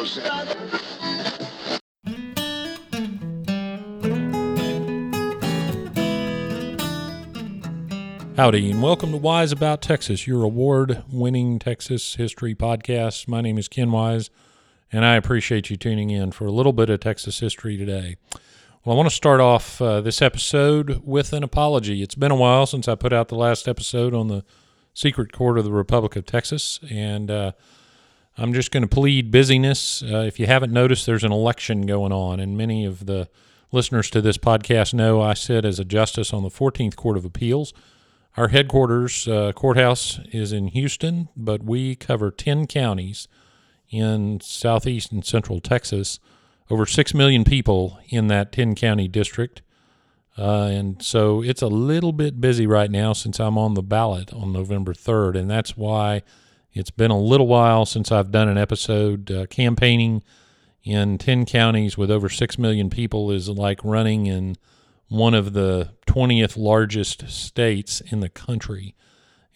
[0.00, 0.16] Howdy,
[8.70, 13.28] and welcome to Wise About Texas, your award winning Texas history podcast.
[13.28, 14.30] My name is Ken Wise,
[14.90, 18.16] and I appreciate you tuning in for a little bit of Texas history today.
[18.82, 22.02] Well, I want to start off uh, this episode with an apology.
[22.02, 24.46] It's been a while since I put out the last episode on the
[24.94, 27.52] secret court of the Republic of Texas, and uh,
[28.38, 30.02] I'm just going to plead busyness.
[30.02, 33.28] Uh, if you haven't noticed, there's an election going on, and many of the
[33.72, 37.24] listeners to this podcast know I sit as a justice on the 14th Court of
[37.24, 37.72] Appeals.
[38.36, 43.28] Our headquarters uh, courthouse is in Houston, but we cover 10 counties
[43.90, 46.20] in southeast and central Texas,
[46.70, 49.62] over 6 million people in that 10 county district.
[50.38, 54.32] Uh, and so it's a little bit busy right now since I'm on the ballot
[54.32, 55.36] on November 3rd.
[55.36, 56.22] And that's why
[56.72, 59.30] it's been a little while since I've done an episode.
[59.30, 60.22] Uh, campaigning
[60.82, 64.56] in 10 counties with over 6 million people is like running in
[65.08, 68.94] one of the 20th largest states in the country.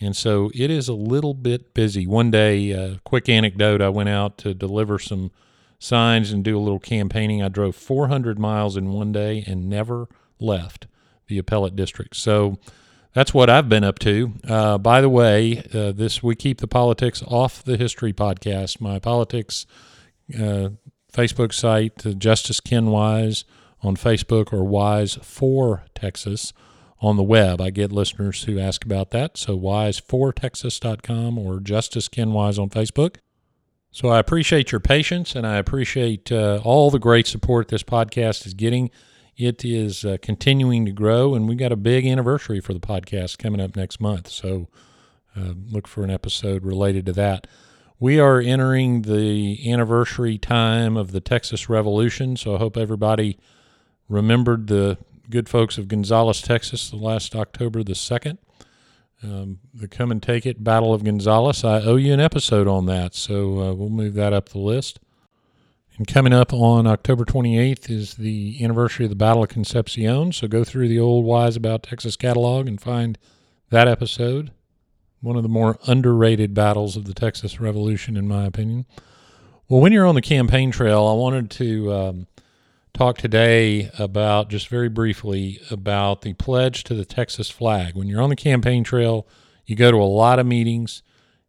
[0.00, 2.06] And so it is a little bit busy.
[2.06, 5.30] One day, a uh, quick anecdote I went out to deliver some
[5.78, 7.42] signs and do a little campaigning.
[7.42, 10.08] I drove 400 miles in one day and never
[10.41, 10.89] left
[11.28, 12.17] the appellate district.
[12.17, 12.58] So
[13.15, 14.34] that's what I've been up to.
[14.47, 18.81] Uh, by the way, uh, this we keep the politics off the history podcast.
[18.81, 19.67] My politics
[20.34, 20.70] uh,
[21.12, 23.45] Facebook site, Justice Ken Wise
[23.83, 26.53] on Facebook or Wise for Texas
[27.01, 27.61] on the web.
[27.61, 29.37] I get listeners who ask about that.
[29.37, 33.17] So wise4texas.com or Justice Ken Wise on Facebook.
[33.92, 38.47] So I appreciate your patience and I appreciate uh, all the great support this podcast
[38.47, 38.91] is getting.
[39.36, 43.38] It is uh, continuing to grow, and we've got a big anniversary for the podcast
[43.38, 44.28] coming up next month.
[44.28, 44.68] So
[45.36, 47.46] uh, look for an episode related to that.
[47.98, 53.38] We are entering the anniversary time of the Texas Revolution, so I hope everybody
[54.08, 54.98] remembered the
[55.30, 58.39] good folks of Gonzales, Texas, the last October the 2nd.
[59.23, 61.64] Um, the Come and Take It Battle of Gonzales.
[61.64, 65.00] I owe you an episode on that, so uh, we'll move that up the list.
[65.96, 70.32] And coming up on October 28th is the anniversary of the Battle of Concepcion.
[70.32, 73.16] So go through the old Wise About Texas catalog and find
[73.70, 74.50] that episode.
[75.20, 78.86] One of the more underrated battles of the Texas Revolution, in my opinion.
[79.68, 82.26] Well, when you're on the campaign trail, I wanted to um,
[82.92, 87.94] talk today about, just very briefly, about the pledge to the Texas flag.
[87.94, 89.28] When you're on the campaign trail,
[89.64, 91.05] you go to a lot of meetings,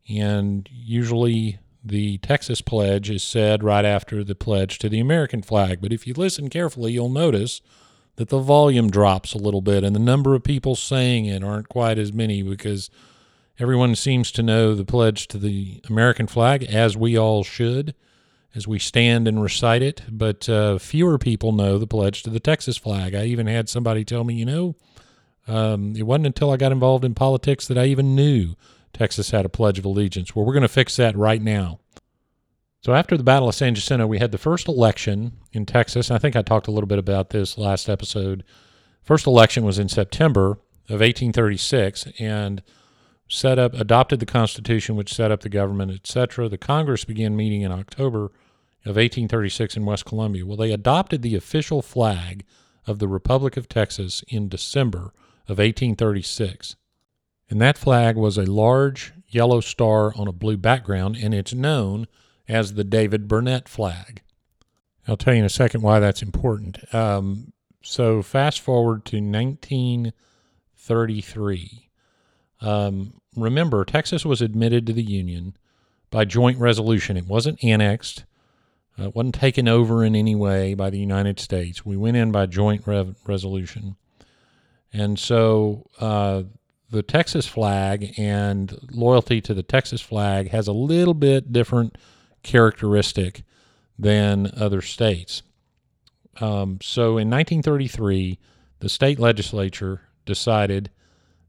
[0.08, 5.80] and usually the Texas pledge is said right after the pledge to the American flag.
[5.82, 7.62] But if you listen carefully, you'll notice
[8.16, 11.70] that the volume drops a little bit, and the number of people saying it aren't
[11.70, 12.90] quite as many because
[13.60, 17.94] everyone seems to know the pledge to the American flag, as we all should
[18.56, 22.40] as we stand and recite it, but uh, fewer people know the pledge to the
[22.40, 23.14] Texas flag.
[23.14, 24.76] I even had somebody tell me, you know,
[25.48, 28.56] um, it wasn't until I got involved in politics that I even knew
[28.96, 30.36] Texas had a Pledge of Allegiance.
[30.36, 31.80] Well, we're going to fix that right now.
[32.82, 36.10] So, after the Battle of San Jacinto, we had the first election in Texas.
[36.10, 38.44] I think I talked a little bit about this last episode.
[39.02, 40.52] First election was in September
[40.88, 42.62] of 1836, and
[43.28, 46.48] set up adopted the Constitution, which set up the government, etc.
[46.48, 48.26] The Congress began meeting in October
[48.86, 50.46] of 1836 in West Columbia.
[50.46, 52.46] Well, they adopted the official flag
[52.86, 55.12] of the Republic of Texas in December
[55.48, 56.76] of 1836.
[57.50, 62.08] And that flag was a large yellow star on a blue background, and it's known
[62.48, 64.22] as the David Burnet flag.
[65.08, 66.78] I'll tell you in a second why that's important.
[66.94, 71.90] Um, so, fast forward to 1933.
[72.62, 75.56] Um, remember, Texas was admitted to the Union
[76.10, 77.16] by joint resolution.
[77.18, 78.26] It wasn't annexed,
[78.98, 81.86] uh, it wasn't taken over in any way by the United States.
[81.86, 83.96] We went in by joint rev- resolution.
[84.92, 86.42] And so uh,
[86.96, 91.98] the Texas flag and loyalty to the Texas flag has a little bit different
[92.44, 93.44] characteristic
[94.00, 95.44] than other states.
[96.42, 98.40] Um, so in 1933,
[98.80, 100.90] the state legislature decided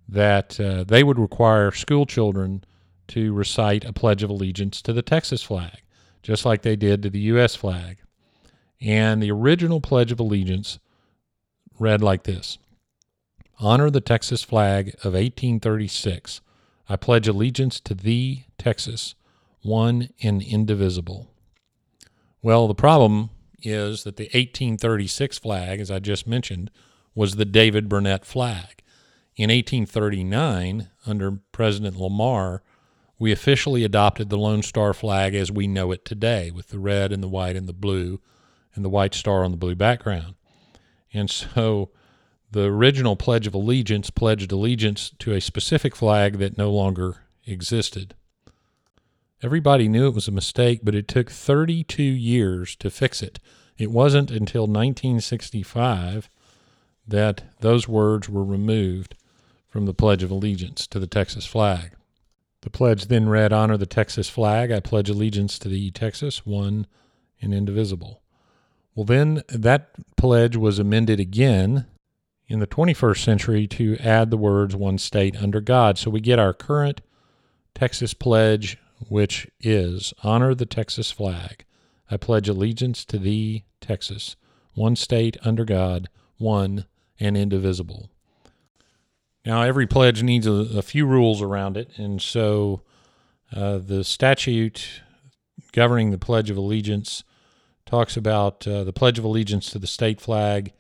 [0.09, 2.63] that uh, they would require school children
[3.09, 5.81] to recite a Pledge of Allegiance to the Texas flag
[6.27, 7.55] just like they did to the U.S.
[7.55, 7.99] flag.
[8.81, 10.81] And the original Pledge of Allegiance
[11.79, 12.59] read like this
[13.59, 16.41] Honor the Texas flag of 1836.
[16.89, 19.15] I pledge allegiance to thee, Texas,
[19.63, 21.31] one and indivisible.
[22.43, 23.31] Well, the problem
[23.63, 26.71] is that the 1836 flag, as I just mentioned,
[27.15, 28.83] was the David Burnet flag.
[29.37, 32.63] In 1839, under President Lamar,
[33.19, 37.11] we officially adopted the Lone Star flag as we know it today, with the red
[37.11, 38.21] and the white and the blue,
[38.75, 40.35] and the white star on the blue background.
[41.13, 41.91] And so
[42.51, 48.15] the original Pledge of Allegiance pledged allegiance to a specific flag that no longer existed.
[49.43, 53.39] Everybody knew it was a mistake, but it took 32 years to fix it.
[53.77, 56.31] It wasn't until 1965
[57.07, 59.15] that those words were removed
[59.69, 61.93] from the Pledge of Allegiance to the Texas flag.
[62.63, 64.73] The pledge then read Honor the Texas flag.
[64.73, 66.87] I pledge allegiance to thee, Texas, one
[67.41, 68.23] and indivisible.
[68.95, 71.87] Well, then that pledge was amended again
[72.49, 75.99] in the 21st century to add the words one state under God.
[75.99, 77.01] So we get our current
[77.75, 78.79] Texas pledge,
[79.09, 81.65] which is Honor the Texas flag.
[82.11, 84.37] I pledge allegiance to thee, Texas,
[84.75, 86.09] one state under God,
[86.39, 86.87] one
[87.19, 88.11] and indivisible.
[89.45, 92.83] Now, every pledge needs a, a few rules around it, and so
[93.55, 95.03] uh, the statute
[95.73, 97.23] governing the Pledge of Allegiance
[97.85, 100.73] talks about uh, the Pledge of Allegiance to the state flag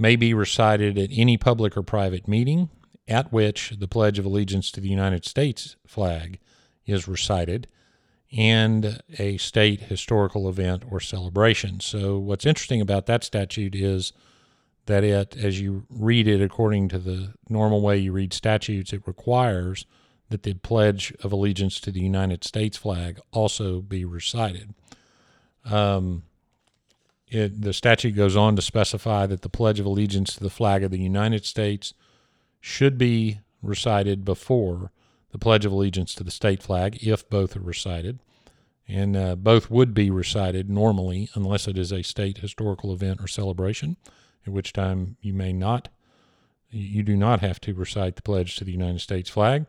[0.00, 2.70] may be recited at any public or private meeting
[3.06, 6.38] at which the Pledge of Allegiance to the United States flag
[6.86, 7.66] is recited
[8.32, 11.80] and a state historical event or celebration.
[11.80, 14.12] So, what's interesting about that statute is
[14.86, 19.02] that it, as you read it according to the normal way you read statutes, it
[19.06, 19.84] requires
[20.28, 24.74] that the Pledge of Allegiance to the United States flag also be recited.
[25.64, 26.22] Um,
[27.30, 30.82] it, the statute goes on to specify that the Pledge of Allegiance to the flag
[30.82, 31.94] of the United States
[32.60, 34.90] should be recited before
[35.30, 38.18] the Pledge of Allegiance to the state flag, if both are recited.
[38.88, 43.28] And uh, both would be recited normally, unless it is a state historical event or
[43.28, 43.96] celebration
[44.46, 45.88] at which time you may not,
[46.70, 49.66] you do not have to recite the pledge to the United States flag.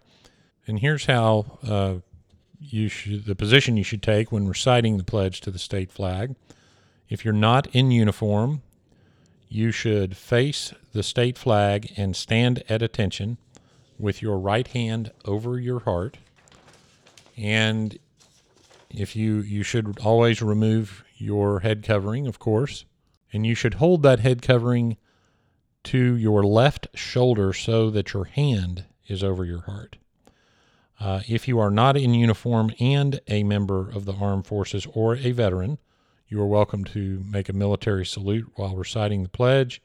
[0.66, 1.96] And here's how uh,
[2.60, 6.36] you should, the position you should take when reciting the pledge to the state flag.
[7.12, 8.64] If you're not in uniform,
[9.48, 13.38] you should face the state flag and stand at attention
[14.00, 16.18] with your right hand over your heart.
[17.38, 18.00] And
[18.90, 22.86] if you you should always remove your head covering, of course
[23.34, 24.98] and you should hold that head covering
[25.84, 29.98] to your left shoulder so that your hand is over your heart.
[31.00, 35.16] Uh, if you are not in uniform and a member of the armed forces or
[35.16, 35.80] a veteran,
[36.32, 39.82] you are welcome to make a military salute while reciting the pledge.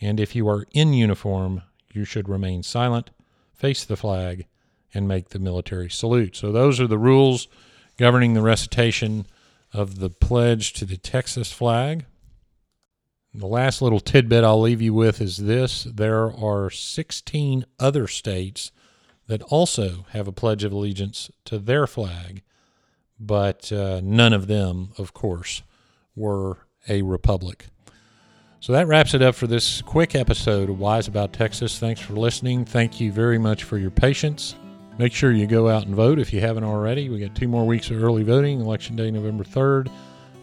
[0.00, 1.62] And if you are in uniform,
[1.92, 3.10] you should remain silent,
[3.52, 4.46] face the flag,
[4.94, 6.34] and make the military salute.
[6.34, 7.46] So, those are the rules
[7.98, 9.26] governing the recitation
[9.70, 12.06] of the pledge to the Texas flag.
[13.34, 18.72] The last little tidbit I'll leave you with is this there are 16 other states
[19.26, 22.42] that also have a Pledge of Allegiance to their flag,
[23.18, 25.62] but uh, none of them, of course,
[26.14, 26.58] were
[26.88, 27.66] a republic.
[28.60, 31.78] So that wraps it up for this quick episode of Wise About Texas.
[31.78, 32.64] Thanks for listening.
[32.64, 34.56] Thank you very much for your patience.
[34.98, 37.10] Make sure you go out and vote if you haven't already.
[37.10, 39.90] We got two more weeks of early voting, Election Day, November 3rd.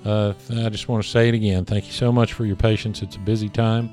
[0.05, 1.65] Uh, I just want to say it again.
[1.65, 3.01] Thank you so much for your patience.
[3.01, 3.89] It's a busy time,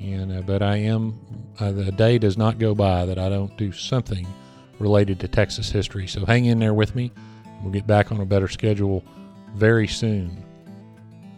[0.00, 1.18] and uh, but I am
[1.58, 4.26] uh, the day does not go by that I don't do something
[4.78, 6.06] related to Texas history.
[6.06, 7.12] So hang in there with me.
[7.62, 9.04] We'll get back on a better schedule
[9.54, 10.44] very soon.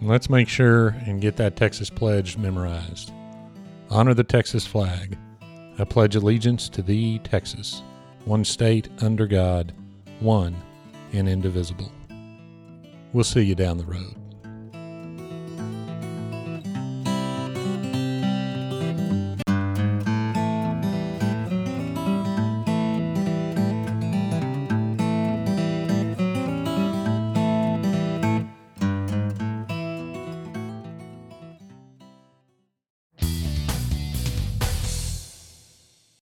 [0.01, 3.13] And let's make sure and get that Texas pledge memorized.
[3.91, 5.17] Honor the Texas flag.
[5.79, 7.83] I pledge allegiance to thee, Texas,
[8.25, 9.73] one state under God,
[10.21, 10.57] one
[11.13, 11.91] and indivisible.
[13.13, 14.22] We'll see you down the road.